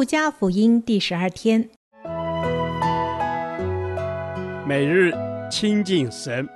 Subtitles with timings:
[0.00, 1.68] 路加福音第十二天，
[4.66, 5.12] 每日
[5.50, 6.48] 亲近神，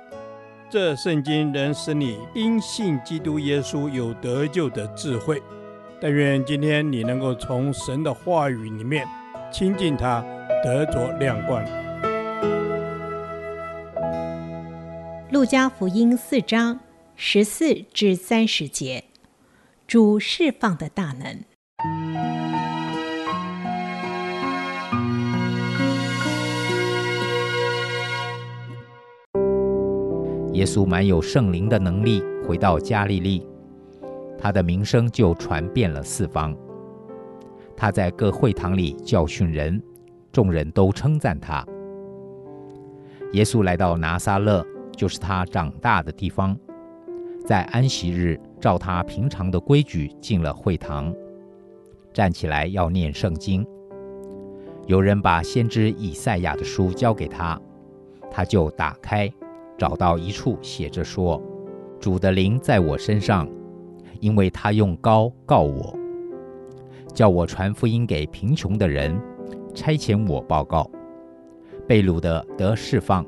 [0.67, 5.39] 这圣经能使你因信基督耶稣有得救的智慧。
[6.01, 9.07] 但愿今天你能够从神的话语里面
[9.53, 10.25] 亲近他，
[10.63, 11.63] 得着亮光。
[15.29, 16.79] 路加福音四章
[17.15, 19.03] 十四至三十节，
[19.85, 21.43] 主释放的大能。
[30.55, 33.45] 耶稣满有圣灵的能力，回到加利利，
[34.37, 36.55] 他的名声就传遍了四方。
[37.75, 39.83] 他在各会堂里教训人，
[40.31, 41.65] 众人都称赞他。
[43.33, 44.65] 耶稣来到拿撒勒，
[44.95, 46.57] 就是他长大的地方，
[47.45, 51.13] 在安息日，照他平常的规矩进了会堂，
[52.13, 53.67] 站起来要念圣经。
[54.87, 57.59] 有人把先知以赛亚的书交给他，
[58.31, 59.29] 他就打开。
[59.77, 61.41] 找到一处写着说
[61.99, 63.47] ：“主的灵在我身上，
[64.19, 65.97] 因为他用膏告我，
[67.13, 69.19] 叫我传福音给贫穷的人，
[69.73, 70.89] 差遣我报告
[71.87, 73.25] 被掳的得释放，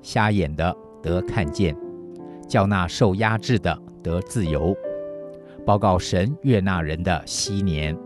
[0.00, 1.76] 瞎眼的得看见，
[2.48, 4.74] 叫那受压制的得自由，
[5.66, 7.96] 报告神悦纳人的禧年。”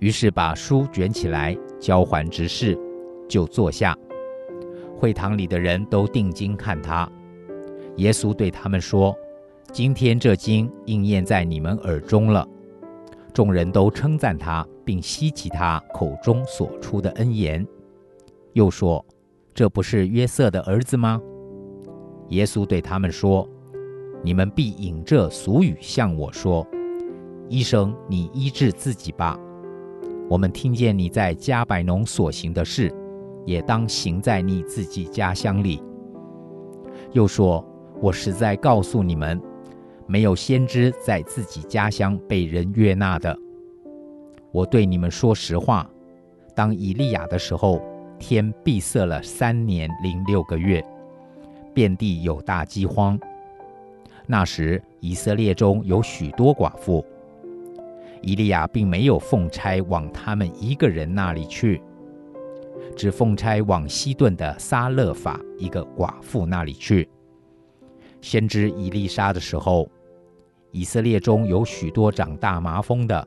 [0.00, 2.76] 于是把书卷起来交还执事，
[3.28, 3.96] 就坐下。
[5.02, 7.10] 会堂里的人都定睛看他。
[7.96, 9.12] 耶稣对他们说
[9.72, 12.46] ：“今天这经应验在你们耳中了。”
[13.34, 17.66] 众人都称赞他，并希奇他口中所出的恩言。
[18.52, 19.04] 又说
[19.52, 21.20] ：“这不是约瑟的儿子吗？”
[22.30, 23.48] 耶稣对他们说
[24.22, 26.64] ：“你们必引这俗语向我说
[27.50, 29.36] ：‘医生，你医治自己吧。’
[30.30, 32.94] 我们听见你在加百农所行的事。”
[33.44, 35.82] 也当行在你自己家乡里。
[37.12, 37.64] 又说
[38.00, 39.40] ：“我实在告诉你们，
[40.06, 43.36] 没有先知在自己家乡被人悦纳的。
[44.50, 45.88] 我对你们说实话，
[46.54, 47.80] 当以利亚的时候，
[48.18, 50.84] 天闭塞了三年零六个月，
[51.74, 53.18] 遍地有大饥荒。
[54.26, 57.04] 那时以色列中有许多寡妇，
[58.22, 61.82] 以利亚并没有奉差往他们一个人那里去。”
[62.96, 67.08] 只奉差往西顿的撒勒法一个寡妇那里去。
[68.20, 69.88] 先知以利沙的时候，
[70.70, 73.26] 以色列中有许多长大麻风的，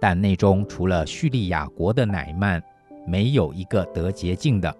[0.00, 2.62] 但内中除了叙利亚国的乃曼，
[3.06, 4.74] 没有一个得洁净的。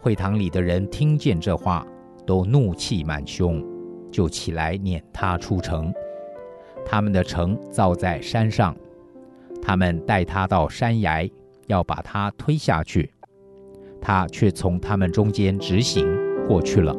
[0.00, 1.86] 会堂里的人听见这话，
[2.26, 3.64] 都怒气满胸，
[4.10, 5.92] 就起来撵他出城。
[6.84, 8.76] 他们的城造在山上，
[9.62, 11.28] 他们带他到山崖。
[11.66, 13.10] 要把他推下去，
[14.00, 16.06] 他却从他们中间直行
[16.46, 16.96] 过去了。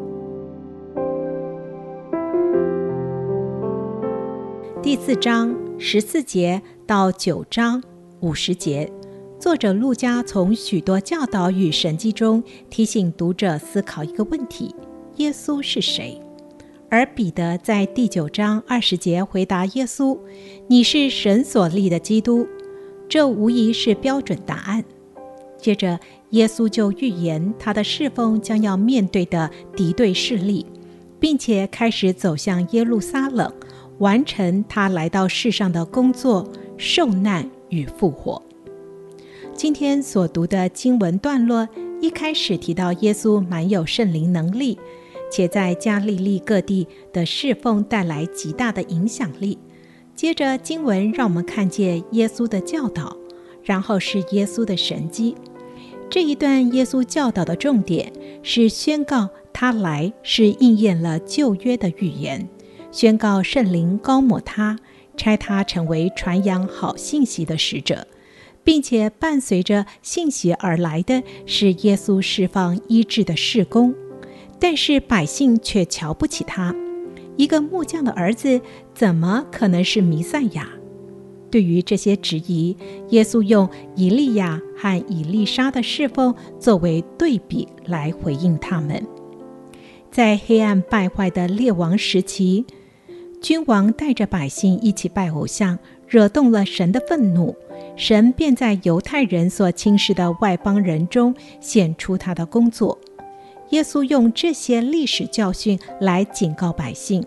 [4.81, 7.83] 第四章十四节到九章
[8.22, 8.91] 五十节，
[9.38, 14.73] 作者路加从许多教导与神迹中提醒读者思考一个问题：
[15.17, 16.22] 耶稣是谁？
[16.89, 20.17] 而彼得在第九章二十节回答耶稣
[20.67, 22.47] ：“你是神所立的基督。”
[23.09, 24.84] 这无疑是标准答案。
[25.57, 26.00] 接着，
[26.31, 30.66] 耶稣就预言他的侍奉将要面对的敌对势力，
[31.19, 33.51] 并且开始走向耶路撒冷，
[33.97, 36.47] 完成他来到世上的工作、
[36.78, 38.41] 受难与复活。
[39.56, 41.67] 今天所读的经文段落
[42.00, 44.78] 一开始提到耶稣满有圣灵能力，
[45.31, 49.57] 且在加利利各地的侍奉带来极大的影响力。
[50.17, 53.16] 接着经文让我们看见耶稣的教导，
[53.63, 55.35] 然后是耶稣的神迹。
[56.09, 58.11] 这一段耶稣教导的重点
[58.41, 62.50] 是宣告他来是应验了旧约的预言，
[62.91, 64.79] 宣告圣灵高抹他，
[65.16, 68.07] 差他成为传扬好信息的使者，
[68.63, 73.93] 并且伴随着信息而来的是耶稣释放医治的事工。
[74.59, 76.73] 但是百姓却瞧不起他。
[77.37, 78.59] 一个木匠的儿子
[78.93, 80.67] 怎么可能是弥赛亚？
[81.49, 82.75] 对于这些质疑，
[83.11, 89.01] 耶稣用以利亚和以利沙的侍奉作为对比来回应他们。
[90.11, 92.66] 在黑暗败坏的列王时期，
[93.39, 97.55] 君王带着百姓一起拜偶像，惹动了神的愤怒，
[97.95, 102.99] 神便在犹太人所轻视的外邦人中显出他的工作。
[103.69, 107.23] 耶稣用这些历史教训来警告百姓，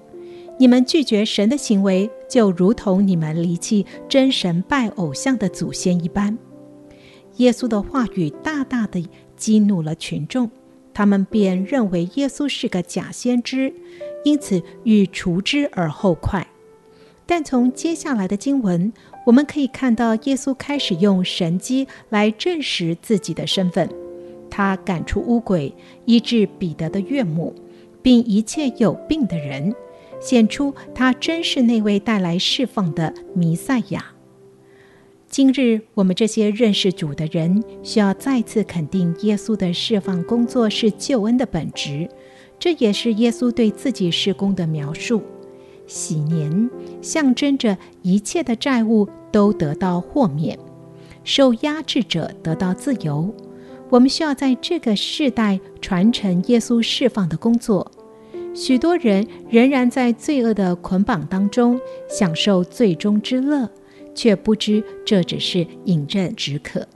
[0.58, 6.38] 你们拒绝神的行为，就如同你们离弃真神拜偶像的祖先一般。
[7.37, 9.06] 耶稣的话语大大的
[9.37, 10.50] 激怒了群众，
[10.94, 13.72] 他们便认为耶稣是个假先知，
[14.25, 16.46] 因此欲除之而后快。
[17.26, 18.93] 但从接下来的经文，
[19.26, 23.88] 我们可以看到耶稣开始用神迹来证实自己的身份。
[24.60, 25.74] 他赶出乌鬼，
[26.04, 27.54] 医治彼得的岳母，
[28.02, 29.74] 并一切有病的人，
[30.20, 34.04] 显出他真是那位带来释放的弥赛亚。
[35.30, 42.06] 今日我们这些认识主的人，需要再次肯定耶稣的释放工作是救恩的本质，
[42.58, 45.22] 这也是耶稣对自己事工的描述。
[45.86, 46.68] 禧年
[47.00, 50.58] 象征着一切的债务都得到豁免，
[51.24, 53.34] 受压制者得到自由。
[53.90, 57.90] 我们需要在这个世代传承耶稣释放的工作。
[58.54, 61.78] 许多人仍然在罪恶的捆绑当中
[62.08, 63.69] 享受最终之乐。
[64.14, 66.87] 却不知这只是饮鸩止渴。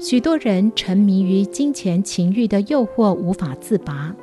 [0.00, 4.14] 许多人沉迷于金钱情欲的诱惑，无法自拔；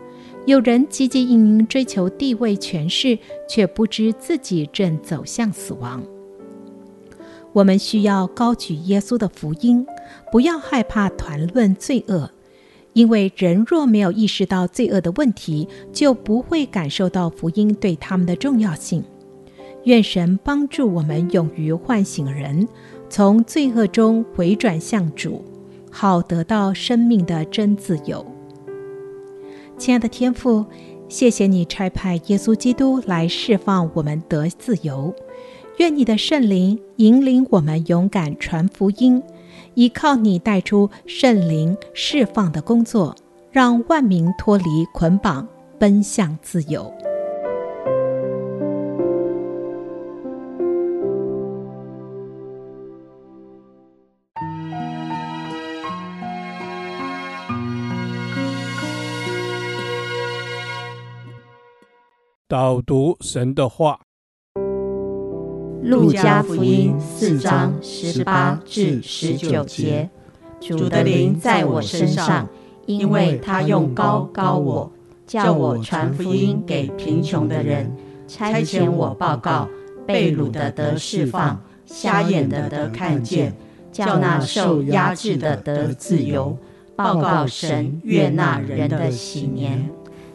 [0.45, 3.17] 有人汲汲营营追求地位权势，
[3.47, 6.03] 却不知自己正走向死亡。
[7.53, 9.85] 我们需要高举耶稣的福音，
[10.31, 12.31] 不要害怕谈论罪恶，
[12.93, 19.03] 因为人若没有意识到罪恶的问题，就不会感受到福音对他们的重要性。
[19.83, 22.67] 愿神帮助我们勇于唤醒人，
[23.09, 25.43] 从罪恶中回转向主，
[25.91, 28.25] 好得到生命的真自由。
[29.77, 30.65] 亲爱的天父，
[31.09, 35.13] 谢谢你差派耶稣基督来释放我们得自由。
[35.77, 39.21] 愿你的圣灵引领我们勇敢传福音，
[39.73, 43.15] 依靠你带出圣灵释放的工作，
[43.51, 45.47] 让万民脱离捆绑，
[45.79, 46.93] 奔向自由。
[62.47, 63.99] 导读神的话，
[65.83, 70.09] 《路加福音》四章十八至十九节：
[70.61, 72.47] 主的灵在我身上，
[72.85, 74.89] 因为他用高高我，
[75.27, 77.93] 叫我传福音给贫穷的人，
[78.29, 79.67] 差遣我报告
[80.07, 83.53] 被掳的得释放，瞎眼的得看见，
[83.91, 86.57] 叫那受压制的得自由，
[86.95, 89.89] 报告神悦纳人的喜年。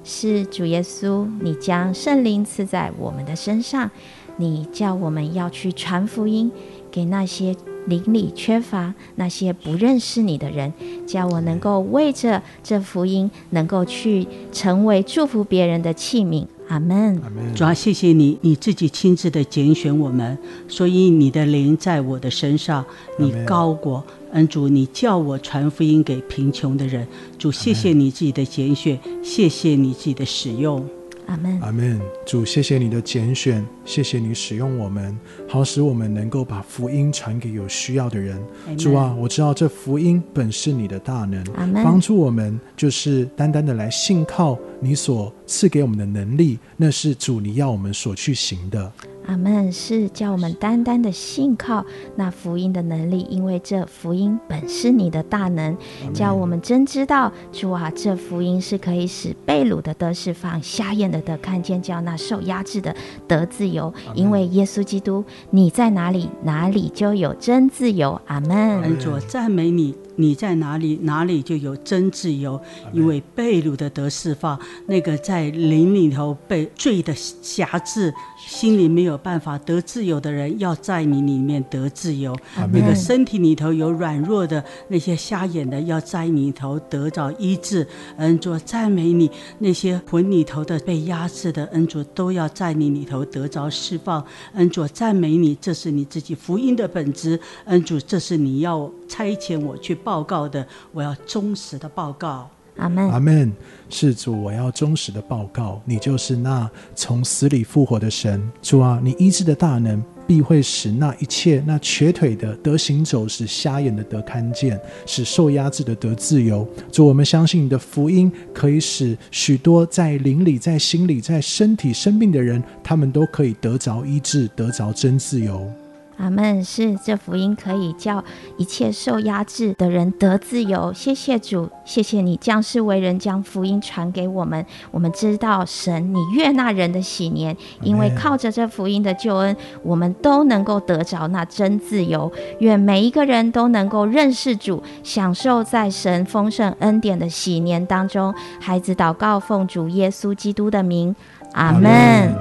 [0.05, 3.91] 是主耶稣，你将圣灵赐在我们的身上，
[4.38, 6.50] 你叫我们要去传福音
[6.90, 7.55] 给那些
[7.87, 10.73] 邻里缺乏、那些不认识你的人，
[11.06, 16.46] 叫我能够为着这福音，能够去成为祝福别人的器皿。
[16.69, 17.20] 阿门。
[17.55, 20.37] 主啊，谢谢你，你自己亲自的拣选我们，
[20.69, 22.84] 所以你的灵在我的身上，
[23.19, 24.05] 你高过。
[24.32, 27.08] 恩主，你叫我传福音给贫穷的人。
[27.38, 30.87] 主，谢谢你自己的拣选，谢谢你自己的使用。
[31.29, 31.61] 阿门。
[31.61, 32.01] 阿门。
[32.27, 35.17] 主，谢谢你的拣选，谢谢你使用我们，
[35.49, 38.39] 好使我们能够把福音传给有需要的人。
[38.77, 41.45] 主啊，我知道这福音本是你的大能，
[41.85, 48.93] 帮助我们就是单单的来信靠你所赐给我们的能力，那是主你要我们所去行的。
[49.29, 51.85] 阿门，是叫我们单单的信靠
[52.17, 55.77] 那福音的能力，因为这福音本是你的大能，
[56.15, 62.97] 叫我们真知道主啊，这福音是可以使被掳的得释放，瞎眼的得看见，叫那受压制的
[63.29, 63.93] 得自由。
[64.15, 68.19] 因为耶稣基督，你在哪里，哪里就有真自由。
[68.29, 68.81] 阿门。
[68.81, 69.94] 恩主，赞美你。
[70.19, 72.60] 你在哪里，哪里就有真自由。
[72.93, 82.37] 因为被掳的得释放，那个在灵里头被罪的辖制，心里没有办法得自由的人，要在你里面得自由。
[82.72, 87.87] 那个身体里头有软弱的那些瞎眼的，要在你里头得着医治。
[88.17, 94.25] 恩主赞美你，那些魂里头的被压制的恩主，都要在你里头得着释放。
[94.55, 97.39] 恩主赞美你，这是你自己福音的本质。
[97.67, 99.94] 恩主，这是你要差遣我去。
[100.08, 102.48] 报告的，我要忠实的报告。
[102.79, 103.53] 阿门，阿门。
[103.91, 108.43] 是主，我要忠实的报告，你就是那从死里复活的神。
[108.62, 116.67] 主啊，你医治的大能必会使那一切那瘸腿的得行走，使瞎眼的得看见，使受压制的得自由。
[116.91, 125.70] 主，我们相信你的福音可以使许多在灵里、在心里、在身体生病的人，他们都可以得着医治，得着真自由。
[126.19, 126.63] 阿门。
[126.63, 128.22] 是这福音可以叫
[128.56, 130.93] 一切受压制的人得自由。
[130.93, 134.65] 谢谢主，谢谢你降世为人，将福音传给我们。
[134.91, 142.31] 我们知道神，你悦纳人的喜年，因为靠着这福音的救恩，我们都能够得着那真自由。
[142.60, 148.34] 愿每一个人都能够认识主，享受在神丰盛恩典的喜年当中。
[148.60, 151.15] 孩子祷告，奉主耶稣基督的名，
[151.53, 152.34] 阿门。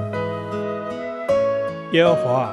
[1.92, 2.52] 耶和华，